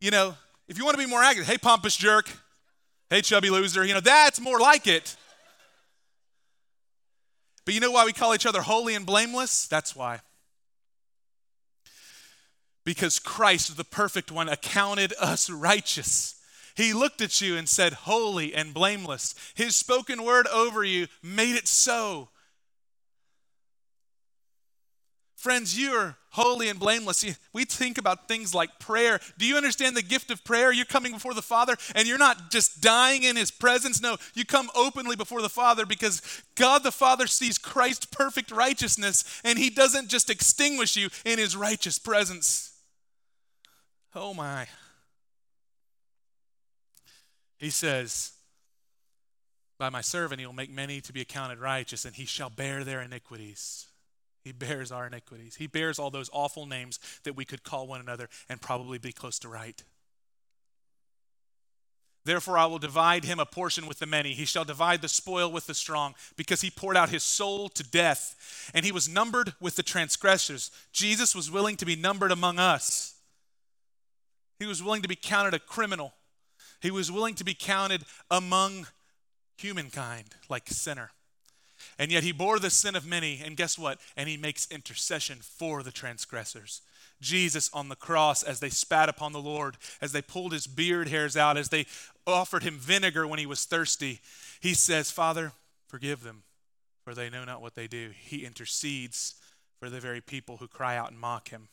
[0.00, 0.34] you know,
[0.68, 2.30] if you want to be more accurate, hey, pompous jerk,
[3.10, 5.16] hey, chubby loser, you know, that's more like it.
[7.68, 9.66] But you know why we call each other holy and blameless?
[9.66, 10.20] That's why.
[12.82, 16.40] Because Christ, the perfect one, accounted us righteous.
[16.74, 19.34] He looked at you and said, Holy and blameless.
[19.54, 22.30] His spoken word over you made it so.
[25.38, 27.24] Friends, you are holy and blameless.
[27.52, 29.20] We think about things like prayer.
[29.38, 30.72] Do you understand the gift of prayer?
[30.72, 34.02] You're coming before the Father and you're not just dying in His presence.
[34.02, 36.22] No, you come openly before the Father because
[36.56, 41.56] God the Father sees Christ's perfect righteousness and He doesn't just extinguish you in His
[41.56, 42.72] righteous presence.
[44.16, 44.66] Oh my.
[47.58, 48.32] He says,
[49.78, 52.82] By my servant, He will make many to be accounted righteous, and He shall bear
[52.82, 53.87] their iniquities.
[54.48, 55.56] He bears our iniquities.
[55.56, 59.12] He bears all those awful names that we could call one another and probably be
[59.12, 59.84] close to right.
[62.24, 64.32] Therefore, I will divide him a portion with the many.
[64.32, 67.82] He shall divide the spoil with the strong, because he poured out his soul to
[67.82, 70.70] death, and he was numbered with the transgressors.
[70.92, 73.16] Jesus was willing to be numbered among us.
[74.58, 76.14] He was willing to be counted a criminal.
[76.80, 78.86] He was willing to be counted among
[79.58, 81.10] humankind, like sinner.
[81.98, 83.98] And yet he bore the sin of many, and guess what?
[84.16, 86.80] And he makes intercession for the transgressors.
[87.20, 91.08] Jesus on the cross, as they spat upon the Lord, as they pulled his beard
[91.08, 91.86] hairs out, as they
[92.26, 94.20] offered him vinegar when he was thirsty,
[94.60, 95.52] he says, Father,
[95.88, 96.44] forgive them,
[97.02, 98.10] for they know not what they do.
[98.16, 99.34] He intercedes
[99.80, 101.68] for the very people who cry out and mock him.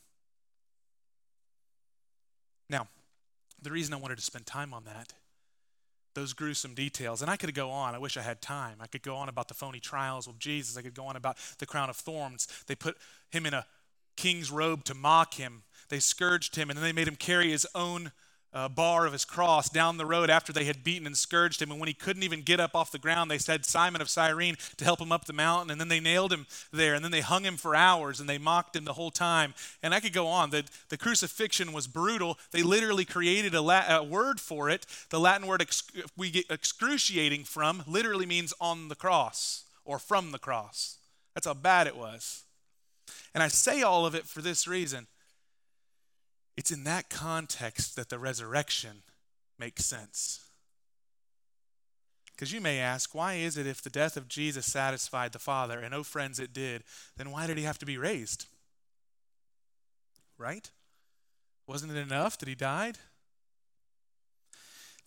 [2.67, 2.87] Now,
[3.61, 5.13] the reason I wanted to spend time on that
[6.15, 7.21] those gruesome details.
[7.21, 7.93] And I could go on.
[7.93, 8.77] I wish I had time.
[8.79, 10.77] I could go on about the phony trials of Jesus.
[10.77, 12.47] I could go on about the crown of thorns.
[12.67, 12.97] They put
[13.29, 13.65] him in a
[14.15, 15.63] king's robe to mock him.
[15.89, 18.11] They scourged him, and then they made him carry his own
[18.55, 21.71] uh, bar of his cross down the road after they had beaten and scourged him.
[21.71, 24.55] And when he couldn't even get up off the ground, they said Simon of Cyrene
[24.77, 25.69] to help him up the mountain.
[25.69, 26.93] And then they nailed him there.
[26.93, 29.53] And then they hung him for hours and they mocked him the whole time.
[29.83, 30.51] And I could go on.
[30.51, 32.39] The, the crucifixion was brutal.
[32.51, 34.85] They literally created a, La- a word for it.
[35.09, 35.65] The Latin word
[36.15, 40.97] we get excruciating from literally means on the cross or from the cross.
[41.33, 42.43] That's how bad it was.
[43.33, 45.07] And I say all of it for this reason
[46.57, 49.03] it's in that context that the resurrection
[49.59, 50.41] makes sense.
[52.35, 55.79] Because you may ask, why is it if the death of Jesus satisfied the Father,
[55.79, 56.83] and oh, friends, it did,
[57.15, 58.45] then why did he have to be raised?
[60.37, 60.69] Right?
[61.65, 62.97] Wasn't it enough that he died?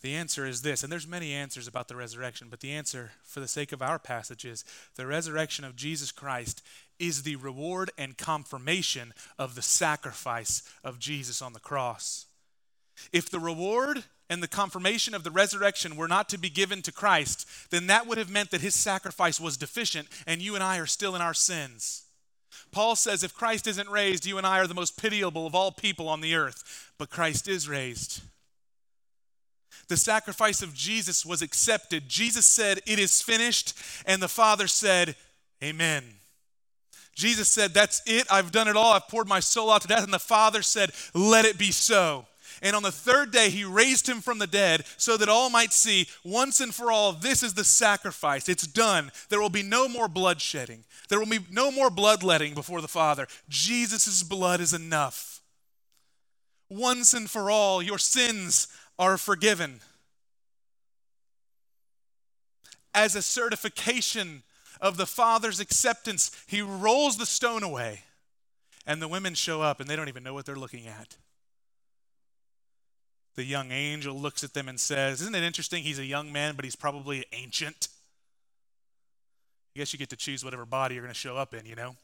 [0.01, 3.41] The answer is this, and there's many answers about the resurrection, but the answer, for
[3.41, 4.63] the sake of our passage, is
[4.95, 6.63] the resurrection of Jesus Christ
[6.99, 12.25] is the reward and confirmation of the sacrifice of Jesus on the cross.
[13.11, 16.91] If the reward and the confirmation of the resurrection were not to be given to
[16.91, 20.77] Christ, then that would have meant that his sacrifice was deficient and you and I
[20.77, 22.03] are still in our sins.
[22.71, 25.71] Paul says if Christ isn't raised, you and I are the most pitiable of all
[25.71, 28.21] people on the earth, but Christ is raised.
[29.87, 32.09] The sacrifice of Jesus was accepted.
[32.09, 35.15] Jesus said, It is finished, and the Father said,
[35.63, 36.18] Amen.
[37.19, 38.25] Jesus said, That's it.
[38.31, 38.93] I've done it all.
[38.93, 40.03] I've poured my soul out to death.
[40.03, 42.25] And the Father said, Let it be so.
[42.61, 45.71] And on the third day, he raised him from the dead so that all might
[45.71, 48.49] see once and for all this is the sacrifice.
[48.49, 49.11] It's done.
[49.29, 53.27] There will be no more bloodshedding, there will be no more bloodletting before the Father.
[53.49, 55.41] Jesus' blood is enough.
[56.69, 59.81] Once and for all, your sins are forgiven.
[62.93, 64.43] As a certification
[64.79, 68.03] of the Father's acceptance, he rolls the stone away.
[68.85, 71.17] And the women show up and they don't even know what they're looking at.
[73.35, 75.83] The young angel looks at them and says, Isn't it interesting?
[75.83, 77.87] He's a young man, but he's probably ancient.
[79.75, 81.75] I guess you get to choose whatever body you're going to show up in, you
[81.75, 81.95] know?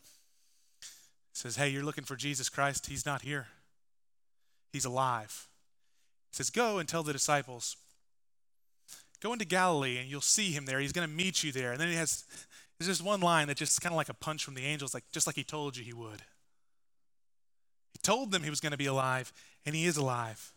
[0.80, 0.86] He
[1.34, 2.88] says, Hey, you're looking for Jesus Christ.
[2.88, 3.48] He's not here,
[4.72, 5.48] he's alive.
[6.32, 7.76] He says, Go and tell the disciples,
[9.22, 10.80] go into Galilee and you'll see him there.
[10.80, 11.72] He's going to meet you there.
[11.72, 12.26] And then he has,
[12.78, 15.04] there's just one line that just kind of like a punch from the angels, like
[15.12, 16.24] just like he told you he would.
[17.94, 19.32] He told them he was going to be alive,
[19.66, 20.52] and he is alive.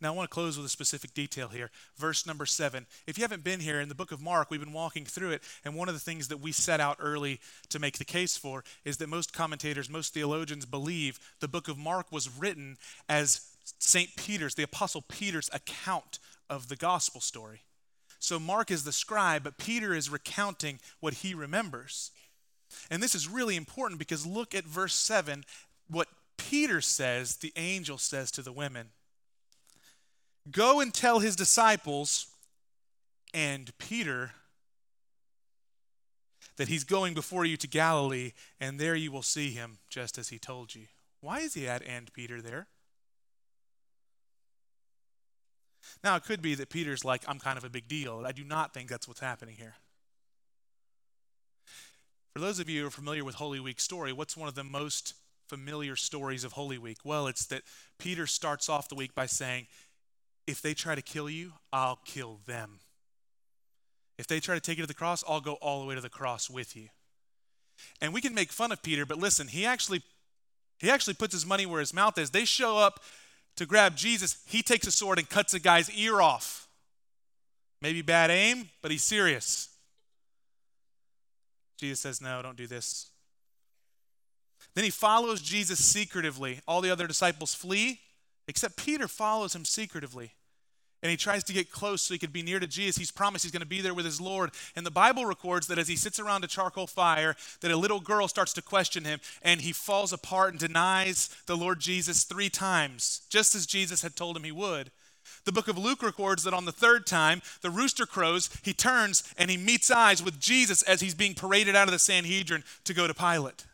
[0.00, 1.70] Now, I want to close with a specific detail here.
[1.96, 2.86] Verse number seven.
[3.06, 5.42] If you haven't been here in the book of Mark, we've been walking through it,
[5.64, 8.64] and one of the things that we set out early to make the case for
[8.84, 12.76] is that most commentators, most theologians believe the book of Mark was written
[13.08, 13.42] as
[13.78, 14.16] St.
[14.16, 16.18] Peter's, the Apostle Peter's account
[16.48, 17.62] of the gospel story.
[18.20, 22.12] So Mark is the scribe, but Peter is recounting what he remembers.
[22.90, 25.42] And this is really important because look at verse 7.
[25.88, 26.06] What
[26.36, 28.90] Peter says, the angel says to the women
[30.50, 32.26] Go and tell his disciples
[33.32, 34.32] and Peter
[36.56, 40.28] that he's going before you to Galilee, and there you will see him just as
[40.28, 40.86] he told you.
[41.20, 42.66] Why is he at and Peter there?
[46.04, 48.24] Now, it could be that Peter's like, I'm kind of a big deal.
[48.26, 49.74] I do not think that's what's happening here.
[52.32, 54.64] For those of you who are familiar with Holy Week story, what's one of the
[54.64, 55.14] most
[55.48, 56.98] familiar stories of Holy Week?
[57.04, 57.62] Well, it's that
[57.98, 59.66] Peter starts off the week by saying,
[60.46, 62.80] If they try to kill you, I'll kill them.
[64.16, 66.00] If they try to take you to the cross, I'll go all the way to
[66.00, 66.88] the cross with you.
[68.00, 70.02] And we can make fun of Peter, but listen, he actually
[70.78, 72.30] he actually puts his money where his mouth is.
[72.30, 73.00] They show up
[73.56, 76.68] to grab Jesus, he takes a sword and cuts a guy's ear off.
[77.82, 79.68] Maybe bad aim, but he's serious.
[81.78, 83.10] Jesus says, No, don't do this.
[84.74, 86.60] Then he follows Jesus secretively.
[86.68, 88.00] All the other disciples flee,
[88.46, 90.32] except Peter follows him secretively
[91.02, 92.96] and he tries to get close so he could be near to Jesus.
[92.96, 94.50] He's promised he's going to be there with his Lord.
[94.76, 98.00] And the Bible records that as he sits around a charcoal fire, that a little
[98.00, 102.50] girl starts to question him, and he falls apart and denies the Lord Jesus three
[102.50, 104.90] times, just as Jesus had told him he would.
[105.44, 109.22] The book of Luke records that on the third time, the rooster crows, he turns
[109.38, 112.94] and he meets eyes with Jesus as he's being paraded out of the Sanhedrin to
[112.94, 113.64] go to Pilate.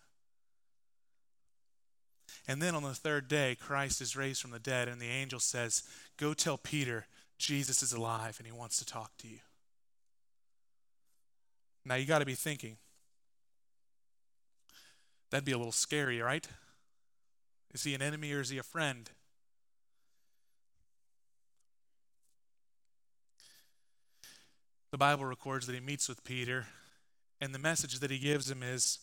[2.49, 5.41] And then on the third day, Christ is raised from the dead, and the angel
[5.41, 5.83] says,
[6.17, 7.07] Go tell Peter
[7.39, 9.39] Jesus is alive and he wants to talk to you.
[11.85, 12.79] Now you got to be thinking,
[15.31, 16.47] that'd be a little scary, right?
[17.73, 19.11] Is he an enemy or is he a friend?
[24.91, 26.67] The Bible records that he meets with Peter,
[27.41, 28.99] and the message that he gives him is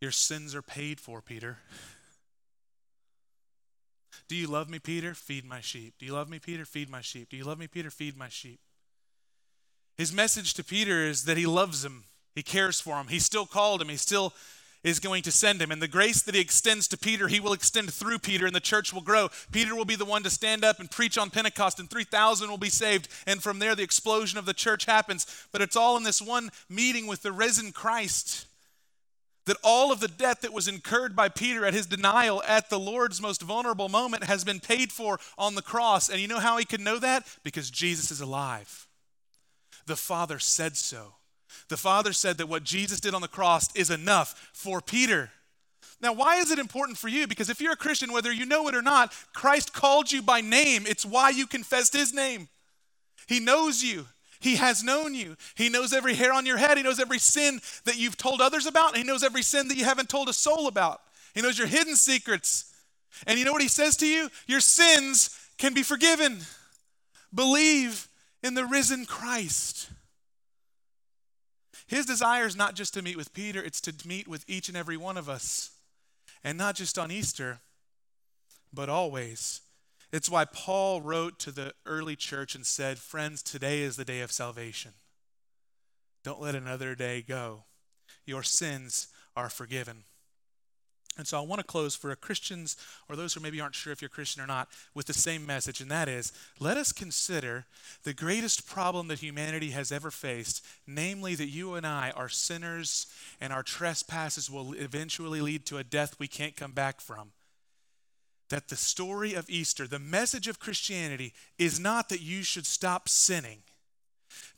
[0.00, 1.56] Your sins are paid for, Peter.
[4.28, 5.14] Do you love me, Peter?
[5.14, 5.94] Feed my sheep.
[5.98, 6.64] Do you love me, Peter?
[6.64, 7.30] Feed my sheep.
[7.30, 7.90] Do you love me, Peter?
[7.90, 8.60] Feed my sheep.
[9.96, 12.04] His message to Peter is that he loves him,
[12.34, 14.34] he cares for him, he still called him, he still
[14.82, 15.70] is going to send him.
[15.70, 18.60] And the grace that he extends to Peter, he will extend through Peter, and the
[18.60, 19.30] church will grow.
[19.50, 22.58] Peter will be the one to stand up and preach on Pentecost, and 3,000 will
[22.58, 23.08] be saved.
[23.26, 25.26] And from there, the explosion of the church happens.
[25.52, 28.46] But it's all in this one meeting with the risen Christ.
[29.46, 32.78] That all of the debt that was incurred by Peter at his denial at the
[32.80, 36.08] Lord's most vulnerable moment has been paid for on the cross.
[36.08, 37.26] And you know how he could know that?
[37.42, 38.86] Because Jesus is alive.
[39.86, 41.14] The Father said so.
[41.68, 45.30] The Father said that what Jesus did on the cross is enough for Peter.
[46.00, 47.26] Now, why is it important for you?
[47.26, 50.40] Because if you're a Christian, whether you know it or not, Christ called you by
[50.40, 50.84] name.
[50.86, 52.48] It's why you confessed his name.
[53.26, 54.06] He knows you.
[54.44, 55.38] He has known you.
[55.54, 56.76] He knows every hair on your head.
[56.76, 58.94] He knows every sin that you've told others about.
[58.94, 61.00] he knows every sin that you haven't told a soul about.
[61.34, 62.70] He knows your hidden secrets.
[63.26, 64.28] And you know what he says to you?
[64.46, 66.40] Your sins can be forgiven.
[67.34, 68.06] Believe
[68.42, 69.88] in the risen Christ.
[71.86, 74.76] His desire is not just to meet with Peter, it's to meet with each and
[74.76, 75.70] every one of us.
[76.44, 77.60] And not just on Easter,
[78.74, 79.62] but always.
[80.14, 84.20] It's why Paul wrote to the early church and said, Friends, today is the day
[84.20, 84.92] of salvation.
[86.22, 87.64] Don't let another day go.
[88.24, 90.04] Your sins are forgiven.
[91.18, 92.76] And so I want to close for Christians
[93.08, 95.80] or those who maybe aren't sure if you're Christian or not with the same message,
[95.80, 97.66] and that is let us consider
[98.04, 103.08] the greatest problem that humanity has ever faced, namely that you and I are sinners
[103.40, 107.32] and our trespasses will eventually lead to a death we can't come back from.
[108.50, 113.08] That the story of Easter, the message of Christianity, is not that you should stop
[113.08, 113.62] sinning.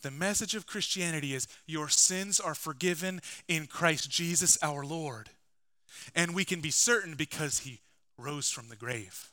[0.03, 5.31] The message of Christianity is your sins are forgiven in Christ Jesus our Lord.
[6.15, 7.81] And we can be certain because he
[8.19, 9.31] rose from the grave.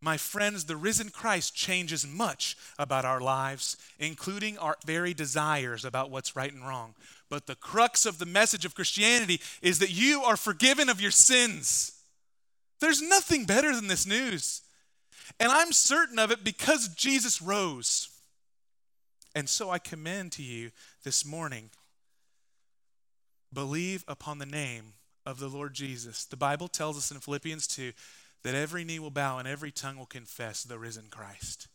[0.00, 6.10] My friends, the risen Christ changes much about our lives, including our very desires about
[6.10, 6.94] what's right and wrong.
[7.28, 11.10] But the crux of the message of Christianity is that you are forgiven of your
[11.10, 11.95] sins.
[12.80, 14.62] There's nothing better than this news.
[15.40, 18.08] And I'm certain of it because Jesus rose.
[19.34, 20.70] And so I commend to you
[21.04, 21.70] this morning
[23.52, 26.24] Believe upon the name of the Lord Jesus.
[26.24, 27.92] The Bible tells us in Philippians 2
[28.42, 31.68] that every knee will bow and every tongue will confess the risen Christ.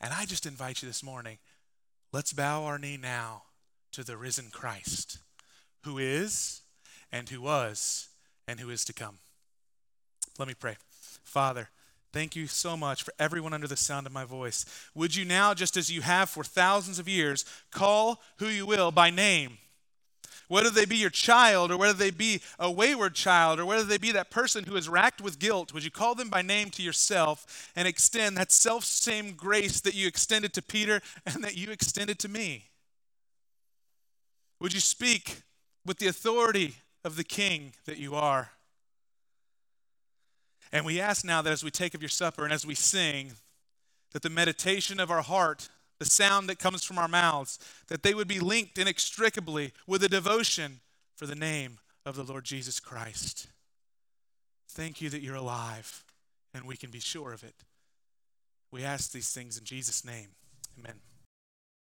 [0.00, 1.38] And I just invite you this morning,
[2.12, 3.42] let's bow our knee now
[3.92, 5.18] to the risen Christ,
[5.84, 6.62] who is
[7.12, 8.08] and who was
[8.46, 9.18] and who is to come.
[10.38, 10.76] Let me pray.
[11.22, 11.68] Father,
[12.10, 14.64] Thank you so much for everyone under the sound of my voice.
[14.94, 18.90] Would you now, just as you have for thousands of years, call who you will
[18.90, 19.58] by name?
[20.48, 23.98] whether they be your child or whether they be a wayward child or whether they
[23.98, 26.82] be that person who is racked with guilt, would you call them by name to
[26.82, 31.70] yourself and extend that self same grace that you extended to Peter and that you
[31.70, 32.64] extended to me?
[34.60, 35.42] Would you speak
[35.86, 38.50] with the authority of the King that you are?
[40.72, 43.32] And we ask now that as we take of your supper and as we sing,
[44.12, 47.58] that the meditation of our heart the sound that comes from our mouths,
[47.88, 50.80] that they would be linked inextricably with a devotion
[51.16, 53.48] for the name of the Lord Jesus Christ.
[54.68, 56.04] Thank you that you're alive
[56.54, 57.54] and we can be sure of it.
[58.70, 60.28] We ask these things in Jesus' name.
[60.78, 61.07] Amen.